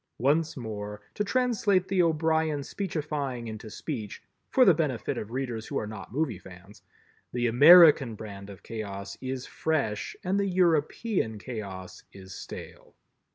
Once 0.17 0.57
more, 0.57 0.99
to 1.13 1.23
translate 1.23 1.87
the 1.87 2.01
O'Brien 2.01 2.63
speechifying 2.63 3.45
into 3.47 3.69
speech—for 3.69 4.65
the 4.65 4.73
benefit 4.73 5.15
of 5.15 5.29
readers 5.29 5.67
who 5.67 5.77
are 5.77 5.85
not 5.85 6.11
movie 6.11 6.39
fans—the 6.39 7.45
American 7.45 8.15
brand 8.15 8.49
of 8.49 8.63
Chaos 8.63 9.15
is 9.21 9.45
fresh 9.45 10.15
and 10.23 10.39
the 10.39 10.47
European 10.47 11.37
Chaos 11.37 12.01
is 12.13 12.33
stale. 12.33 12.95